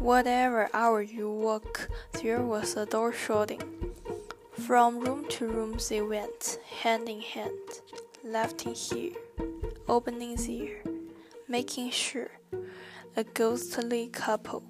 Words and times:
Whatever 0.00 0.70
hour 0.72 1.02
you 1.02 1.30
woke, 1.30 1.90
there 2.22 2.40
was 2.40 2.74
a 2.74 2.86
door 2.86 3.12
shutting. 3.12 3.60
From 4.52 4.98
room 4.98 5.26
to 5.28 5.46
room 5.46 5.76
they 5.90 6.00
went, 6.00 6.58
hand 6.80 7.06
in 7.06 7.20
hand, 7.20 7.82
lifting 8.24 8.72
here, 8.72 9.12
opening 9.90 10.36
there, 10.36 10.80
making 11.48 11.90
sure. 11.90 12.30
A 13.14 13.24
ghostly 13.24 14.06
couple. 14.06 14.62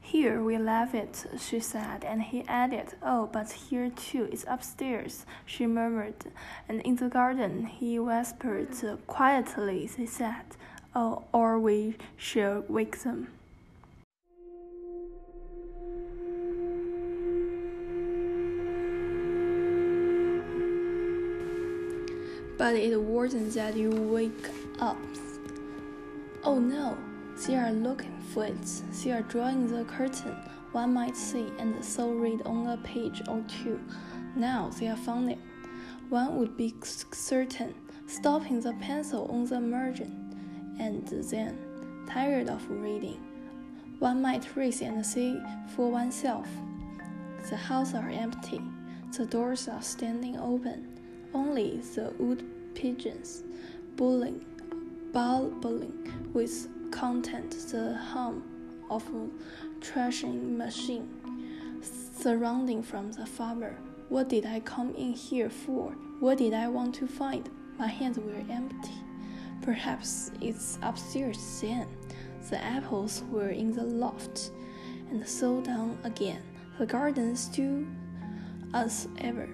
Here 0.00 0.42
we 0.42 0.56
left 0.56 0.94
it, 0.94 1.26
she 1.38 1.60
said, 1.60 2.04
and 2.04 2.22
he 2.22 2.42
added, 2.48 2.94
Oh, 3.02 3.28
but 3.30 3.50
here 3.52 3.90
too, 3.90 4.30
it's 4.32 4.46
upstairs, 4.48 5.26
she 5.44 5.66
murmured. 5.66 6.24
And 6.70 6.80
in 6.80 6.96
the 6.96 7.08
garden, 7.08 7.66
he 7.66 7.98
whispered 7.98 8.70
quietly, 9.06 9.90
they 9.94 10.06
said, 10.06 10.56
Oh, 10.94 11.24
or 11.32 11.58
we 11.58 11.96
shall 12.18 12.64
wake 12.68 13.02
them. 13.02 13.28
But 22.58 22.74
it 22.76 23.00
wasn't 23.00 23.54
that 23.54 23.74
you 23.74 23.90
wake 23.90 24.48
up. 24.80 24.98
Oh 26.44 26.58
no, 26.58 26.98
they 27.46 27.56
are 27.56 27.72
looking 27.72 28.16
for 28.32 28.44
it. 28.44 28.62
They 29.02 29.12
are 29.12 29.22
drawing 29.22 29.68
the 29.68 29.84
curtain, 29.84 30.36
one 30.72 30.92
might 30.92 31.16
see, 31.16 31.50
and 31.58 31.82
so 31.82 32.10
read 32.10 32.42
on 32.42 32.66
a 32.66 32.76
page 32.76 33.22
or 33.28 33.42
two. 33.48 33.80
Now 34.36 34.70
they 34.78 34.88
are 34.88 34.96
found 34.96 35.30
it. 35.30 35.38
One 36.10 36.36
would 36.38 36.56
be 36.56 36.74
certain, 36.82 37.74
stopping 38.06 38.60
the 38.60 38.74
pencil 38.74 39.26
on 39.32 39.46
the 39.46 39.60
margin, 39.60 40.21
and 40.78 41.06
then, 41.06 41.58
tired 42.08 42.48
of 42.48 42.68
reading, 42.70 43.20
one 43.98 44.20
might 44.20 44.56
raise 44.56 44.80
and 44.80 45.04
see 45.04 45.40
for 45.74 45.90
oneself, 45.90 46.48
The 47.48 47.56
houses 47.56 47.94
are 47.94 48.08
empty, 48.08 48.60
the 49.16 49.26
doors 49.26 49.68
are 49.68 49.82
standing 49.82 50.38
open, 50.38 50.98
only 51.34 51.78
the 51.94 52.12
wood 52.18 52.44
pigeons, 52.74 53.42
bulling, 53.96 54.44
bubbling 55.12 56.30
with 56.32 56.68
content, 56.90 57.52
the 57.70 57.94
hum 57.94 58.42
of 58.90 59.06
a 59.08 59.28
threshing 59.84 60.56
machine, 60.56 61.08
surrounding 62.18 62.82
from 62.82 63.12
the 63.12 63.26
farmer. 63.26 63.76
What 64.08 64.28
did 64.28 64.46
I 64.46 64.60
come 64.60 64.94
in 64.94 65.12
here 65.12 65.50
for? 65.50 65.92
What 66.20 66.38
did 66.38 66.54
I 66.54 66.68
want 66.68 66.94
to 66.96 67.06
find? 67.06 67.48
My 67.78 67.88
hands 67.88 68.18
were 68.18 68.44
empty. 68.50 68.92
Perhaps 69.62 70.32
it's 70.40 70.78
upstairs 70.82 71.60
then. 71.60 71.86
The 72.50 72.62
apples 72.62 73.22
were 73.30 73.50
in 73.50 73.72
the 73.72 73.84
loft, 73.84 74.50
and 75.10 75.26
so 75.26 75.60
down 75.60 75.96
again. 76.04 76.42
The 76.78 76.86
garden 76.86 77.36
still 77.36 77.84
as 78.74 79.06
ever. 79.18 79.48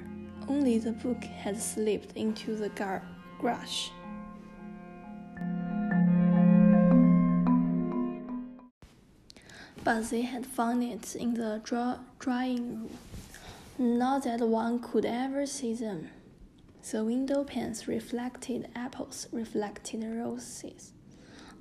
Only 0.49 0.79
the 0.79 0.93
book 0.93 1.23
had 1.23 1.61
slipped 1.61 2.17
into 2.17 2.57
the 2.57 2.71
gar- 2.71 3.07
garage. 3.39 3.91
But 9.85 10.11
they 10.11 10.23
had 10.23 10.47
found 10.47 10.83
it 10.83 11.15
in 11.17 11.35
the 11.35 11.61
draw- 11.63 11.99
drawing 12.19 12.81
room. 12.81 12.91
Not 13.79 14.25
that 14.25 14.41
one 14.41 14.81
could 14.81 15.05
ever 15.05 15.47
see 15.47 15.75
them. 15.75 16.09
The 16.91 17.05
window 17.05 17.45
panes 17.45 17.87
reflected 17.87 18.71
apples, 18.75 19.29
reflected 19.31 20.03
roses. 20.05 20.93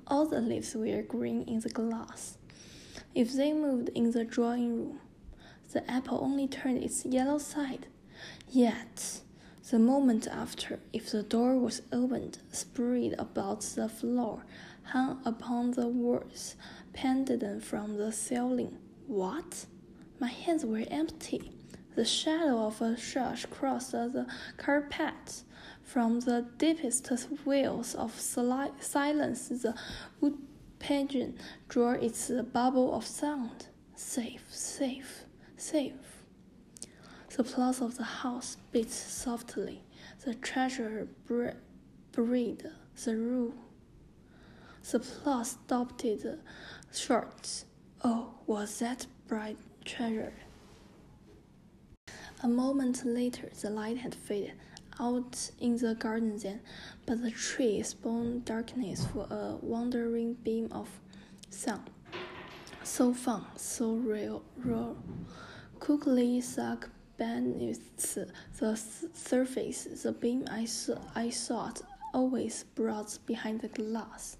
All 0.06 0.24
the 0.24 0.40
leaves 0.40 0.74
were 0.74 1.02
green 1.02 1.42
in 1.42 1.60
the 1.60 1.68
glass. 1.68 2.38
If 3.14 3.34
they 3.34 3.52
moved 3.52 3.90
in 3.90 4.12
the 4.12 4.24
drawing 4.24 4.74
room, 4.74 5.00
the 5.72 5.88
apple 5.90 6.18
only 6.22 6.48
turned 6.48 6.82
its 6.82 7.04
yellow 7.04 7.36
side. 7.36 7.88
Yet, 8.48 9.20
the 9.70 9.78
moment 9.78 10.26
after, 10.28 10.80
if 10.94 11.10
the 11.10 11.22
door 11.22 11.58
was 11.58 11.82
opened, 11.92 12.38
spread 12.50 13.14
about 13.18 13.60
the 13.60 13.90
floor, 13.90 14.46
hung 14.84 15.20
upon 15.26 15.72
the 15.72 15.88
walls, 15.88 16.56
pendant 16.94 17.62
from 17.62 17.98
the 17.98 18.12
ceiling. 18.12 18.78
What? 19.06 19.66
My 20.18 20.28
hands 20.28 20.64
were 20.64 20.84
empty. 20.90 21.52
The 21.98 22.04
shadow 22.04 22.64
of 22.64 22.80
a 22.80 22.94
thrush 22.94 23.44
crossed 23.46 23.90
the 23.90 24.24
carpet. 24.56 25.42
From 25.82 26.20
the 26.20 26.46
deepest 26.56 27.10
wells 27.44 27.96
of 27.96 28.12
silence, 28.20 29.48
the 29.48 29.74
wood 30.20 30.38
pigeon 30.78 31.36
drew 31.68 31.90
its 31.94 32.30
bubble 32.52 32.94
of 32.94 33.04
sound. 33.04 33.66
Safe, 33.96 34.44
safe, 34.48 35.24
safe. 35.56 36.22
The 37.36 37.42
pulse 37.42 37.80
of 37.80 37.96
the 37.96 38.04
house 38.04 38.58
beat 38.70 38.92
softly. 38.92 39.82
The 40.24 40.34
treasure 40.34 41.08
breathed 41.26 42.66
the 43.04 43.16
rule. 43.16 43.54
The 44.88 45.00
pulse 45.00 45.58
stopped 45.64 46.06
short. 46.94 47.64
Oh, 48.04 48.34
was 48.46 48.78
that 48.78 49.08
bright 49.26 49.58
treasure? 49.84 50.34
A 52.40 52.46
moment 52.46 53.04
later, 53.04 53.50
the 53.60 53.68
light 53.68 53.98
had 53.98 54.14
faded 54.14 54.52
out 55.00 55.50
in 55.58 55.76
the 55.76 55.96
garden 55.96 56.38
then, 56.38 56.60
but 57.04 57.20
the 57.20 57.32
tree 57.32 57.82
spawned 57.82 58.44
darkness 58.44 59.04
for 59.12 59.26
a 59.28 59.56
wandering 59.60 60.34
beam 60.34 60.68
of 60.70 60.88
sun. 61.50 61.80
So 62.84 63.12
fun, 63.12 63.44
so 63.56 63.94
real, 63.94 64.44
real. 64.56 64.96
Quickly 65.80 66.40
sunk 66.40 66.88
beneath 67.16 67.96
the 68.60 68.76
surface, 69.12 69.84
the 70.04 70.12
beam 70.12 70.46
I, 70.48 70.64
saw, 70.64 70.96
I 71.16 71.30
thought 71.30 71.82
always 72.14 72.62
brought 72.76 73.18
behind 73.26 73.62
the 73.62 73.68
glass. 73.68 74.36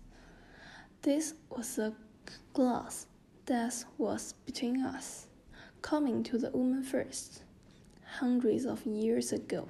This 1.02 1.34
was 1.50 1.74
the 1.74 1.94
glass 2.52 3.06
that 3.46 3.84
was 3.98 4.34
between 4.46 4.84
us, 4.84 5.26
coming 5.82 6.22
to 6.22 6.38
the 6.38 6.50
woman 6.50 6.84
first 6.84 7.42
hundreds 8.16 8.64
of 8.64 8.84
years 8.86 9.32
ago, 9.32 9.68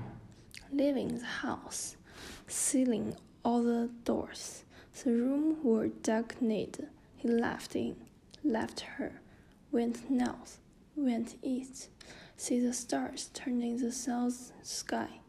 leaving 0.72 1.18
the 1.18 1.24
house, 1.24 1.96
sealing 2.46 3.16
all 3.44 3.62
the 3.62 3.90
doors. 4.04 4.64
The 5.04 5.10
room 5.12 5.56
where 5.62 5.80
were 5.80 5.88
darkened. 5.88 6.88
He 7.16 7.28
left 7.28 7.74
in, 7.76 7.96
left 8.44 8.80
her, 8.80 9.20
went 9.72 10.10
north, 10.10 10.58
went 10.96 11.36
east, 11.42 11.88
see 12.36 12.60
the 12.60 12.72
stars 12.72 13.30
turning 13.34 13.78
the 13.78 13.92
south 13.92 14.52
sky, 14.62 15.20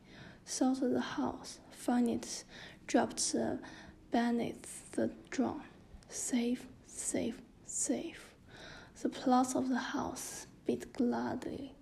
sought 0.46 0.82
the 0.82 1.02
house, 1.02 1.60
find 1.72 2.10
it, 2.10 2.44
dropped 2.88 3.32
the 3.32 3.60
beneath 4.12 4.92
the 4.92 5.12
drum. 5.30 5.62
Safe, 6.10 6.66
safe, 6.88 7.40
safe. 7.66 8.34
The 9.02 9.10
plots 9.10 9.56
of 9.56 9.70
the 9.70 9.78
house 9.78 10.48
beat 10.66 10.92
gladly 10.94 11.74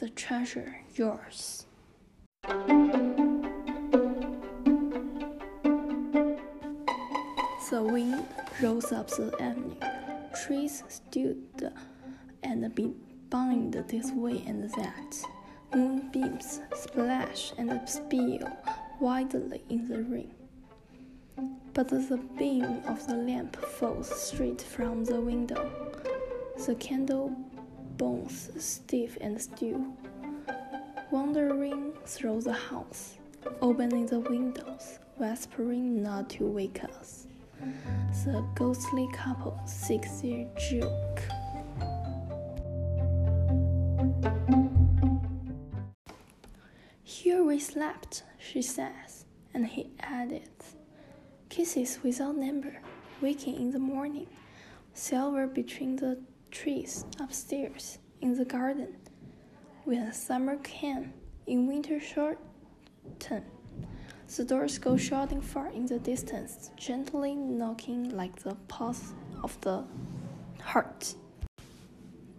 the 0.00 0.08
treasure 0.08 0.76
yours. 0.96 1.66
The 7.68 7.82
wind 7.82 8.24
rose 8.62 8.92
up 8.92 9.08
the 9.08 9.30
avenue. 9.38 9.74
Trees 10.42 10.82
stood 10.88 11.70
and 12.42 12.74
be 12.74 12.94
bound 13.28 13.74
this 13.88 14.10
way 14.12 14.42
and 14.46 14.70
that. 14.70 15.22
Moonbeams 15.74 16.60
splash 16.74 17.52
and 17.58 17.86
spill 17.86 18.48
widely 19.00 19.62
in 19.68 19.86
the 19.86 20.02
rain. 20.04 20.32
But 21.74 21.88
the 21.88 22.18
beam 22.38 22.82
of 22.86 23.06
the 23.06 23.16
lamp 23.16 23.56
falls 23.56 24.08
straight 24.08 24.62
from 24.62 25.04
the 25.04 25.20
window. 25.20 25.70
The 26.66 26.74
candle 26.76 27.36
bones 28.00 28.48
stiff 28.56 29.18
and 29.20 29.38
still, 29.38 29.84
wandering 31.10 31.92
through 32.06 32.40
the 32.40 32.54
house, 32.54 33.18
opening 33.60 34.06
the 34.06 34.20
windows, 34.20 34.98
whispering 35.18 36.02
not 36.02 36.30
to 36.30 36.46
wake 36.46 36.82
us. 36.82 37.26
The 38.24 38.42
ghostly 38.54 39.06
couple 39.12 39.60
seeks 39.66 40.22
their 40.22 40.46
joke. 40.70 41.20
Here 47.02 47.44
we 47.44 47.58
slept, 47.58 48.22
she 48.38 48.62
says, 48.62 49.26
and 49.52 49.66
he 49.66 49.90
added, 50.00 50.48
Kisses 51.50 51.98
without 52.02 52.38
number, 52.38 52.80
waking 53.20 53.56
in 53.56 53.72
the 53.72 53.78
morning, 53.78 54.28
silver 54.94 55.46
between 55.46 55.96
the 55.96 56.18
trees 56.50 57.04
upstairs 57.18 57.98
in 58.20 58.36
the 58.36 58.44
garden. 58.44 58.96
When 59.84 60.12
summer 60.12 60.56
came, 60.56 61.12
in 61.46 61.66
winter 61.66 62.00
shortened, 62.00 62.46
The 64.36 64.44
doors 64.44 64.78
go 64.78 64.96
shouting 64.96 65.40
far 65.40 65.68
in 65.68 65.86
the 65.86 65.98
distance, 65.98 66.70
gently 66.76 67.34
knocking 67.34 68.10
like 68.16 68.36
the 68.36 68.54
pulse 68.68 69.12
of 69.42 69.60
the 69.62 69.84
heart. 70.62 71.14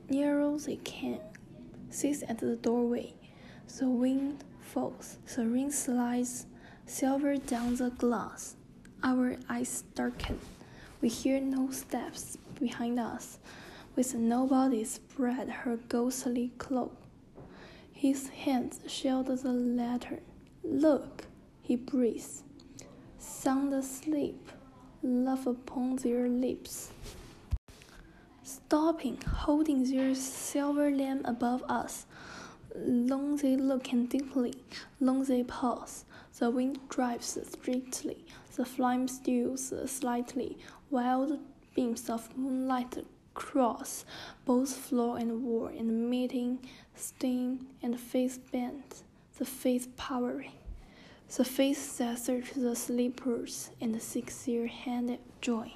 Nearer 0.09 0.57
they 0.59 0.77
came, 0.77 1.19
sits 1.89 2.23
at 2.27 2.37
the 2.37 2.55
doorway. 2.55 3.13
The 3.77 3.87
wind 3.89 4.43
falls, 4.61 5.17
the 5.35 5.45
rain 5.47 5.71
slides 5.71 6.45
silver 6.85 7.37
down 7.37 7.75
the 7.75 7.89
glass. 7.91 8.55
Our 9.03 9.37
eyes 9.49 9.83
darken. 9.95 10.39
We 11.01 11.09
hear 11.09 11.39
no 11.41 11.71
steps 11.71 12.37
behind 12.59 12.99
us. 12.99 13.39
With 13.95 14.15
nobody 14.15 14.85
spread 14.85 15.49
her 15.49 15.77
ghostly 15.89 16.53
cloak. 16.57 16.95
His 17.91 18.29
hands 18.29 18.79
shield 18.87 19.27
the 19.27 19.51
letter. 19.51 20.19
Look! 20.63 21.25
he 21.61 21.75
breathes. 21.75 22.43
Sound 23.17 23.73
asleep, 23.73 24.49
love 25.03 25.45
upon 25.45 25.97
their 25.97 26.27
lips. 26.29 26.91
Stopping, 28.43 29.17
holding 29.21 29.83
their 29.83 30.15
silver 30.15 30.89
lamp 30.89 31.21
above 31.25 31.63
us. 31.67 32.05
Long 32.75 33.35
they 33.35 33.57
look 33.57 33.91
and 33.91 34.09
deeply, 34.09 34.53
long 35.01 35.23
they 35.25 35.43
pause. 35.43 36.05
The 36.39 36.49
wind 36.49 36.79
drives 36.87 37.37
strictly, 37.51 38.25
the 38.55 38.65
flame 38.65 39.07
steals 39.09 39.73
slightly, 39.85 40.57
wild 40.89 41.39
beams 41.75 42.09
of 42.09 42.35
moonlight 42.37 42.97
cross 43.33 44.05
both 44.45 44.75
floor 44.75 45.17
and 45.17 45.43
wall, 45.43 45.67
and 45.67 46.09
meeting, 46.09 46.59
sting 46.95 47.65
and 47.81 47.99
face 47.99 48.37
bent, 48.37 49.03
the 49.37 49.45
face 49.45 49.87
powering. 49.97 50.51
The 51.35 51.45
face 51.45 51.97
that 51.97 52.19
search 52.19 52.51
the 52.53 52.75
sleepers 52.75 53.71
and 53.79 53.95
the 53.95 54.01
six 54.01 54.47
year 54.49 54.67
handed 54.67 55.19
joy. 55.39 55.73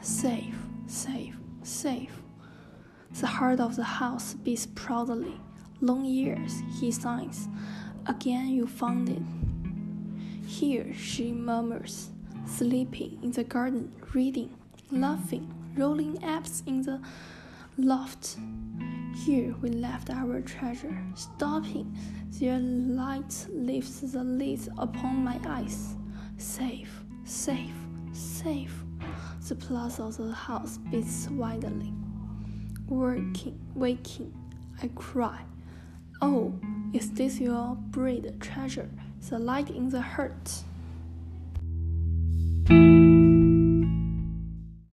Safe, 0.00 0.54
safe, 0.86 1.36
safe. 1.64 2.22
The 3.20 3.26
heart 3.26 3.58
of 3.58 3.74
the 3.74 3.82
house 3.82 4.34
beats 4.34 4.66
proudly. 4.66 5.40
Long 5.80 6.04
years, 6.04 6.62
he 6.80 6.92
sighs. 6.92 7.48
Again 8.06 8.48
you 8.48 8.66
found 8.68 9.08
it. 9.08 9.22
Here 10.48 10.94
she 10.94 11.30
murmurs, 11.30 12.08
sleeping 12.46 13.18
in 13.22 13.32
the 13.32 13.44
garden, 13.44 13.92
reading, 14.14 14.56
laughing, 14.90 15.52
rolling 15.76 16.16
apps 16.20 16.66
in 16.66 16.80
the 16.80 17.02
loft. 17.76 18.38
Here 19.26 19.54
we 19.60 19.68
left 19.68 20.08
our 20.08 20.40
treasure, 20.40 20.96
stopping. 21.14 21.94
Their 22.40 22.58
light 22.58 23.46
lifts 23.50 24.00
the 24.00 24.24
lids 24.24 24.70
upon 24.78 25.22
my 25.22 25.38
eyes. 25.46 25.94
Safe, 26.38 27.02
safe, 27.24 27.76
safe. 28.12 28.74
The 29.46 29.54
plaza 29.54 30.04
of 30.04 30.16
the 30.16 30.32
house 30.32 30.78
beats 30.90 31.28
widely. 31.30 31.92
Working, 32.88 33.60
waking, 33.74 34.32
I 34.82 34.88
cry. 34.96 35.40
Oh, 36.22 36.54
is 36.94 37.12
this 37.12 37.38
your 37.38 37.76
buried 37.90 38.40
treasure? 38.40 38.88
The 39.20 39.38
light 39.38 39.68
in 39.68 39.90
the 39.90 40.00
heart. 40.00 40.62